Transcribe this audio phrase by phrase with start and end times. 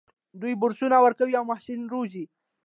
[0.41, 2.25] دوی بورسونه ورکوي او محصلین روزي.